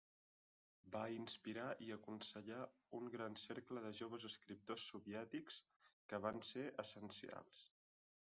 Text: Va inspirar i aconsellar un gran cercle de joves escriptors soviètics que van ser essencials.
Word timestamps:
Va 0.93 1.01
inspirar 1.15 1.65
i 1.87 1.89
aconsellar 1.95 2.61
un 2.99 3.11
gran 3.15 3.37
cercle 3.41 3.83
de 3.83 3.91
joves 3.99 4.25
escriptors 4.29 4.85
soviètics 4.93 5.59
que 6.13 6.21
van 6.27 6.43
ser 6.49 6.65
essencials. 6.85 7.61